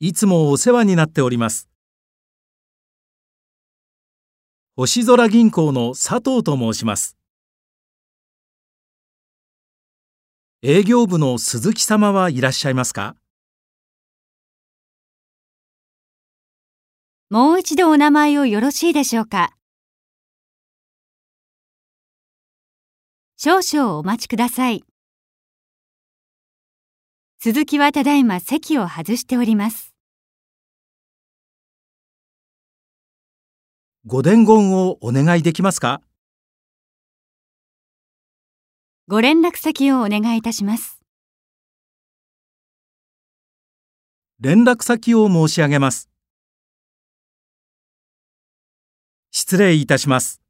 [0.00, 1.68] いつもお世話になっております。
[4.76, 7.16] 星空銀行の佐藤と申します。
[10.62, 13.14] 営業部の鈴木様はいらっしゃいますか？
[17.30, 19.52] もう一度お名前をよろしいでしょうか？
[23.36, 24.84] 少々お待ちください。
[27.46, 29.94] 鈴木はただいま席を外しております。
[34.06, 36.00] ご伝言をお願いできますか？
[39.08, 41.02] ご連絡先をお願いいたします。
[44.40, 46.08] 連絡先を申し上げます。
[49.32, 50.40] 失礼いたします。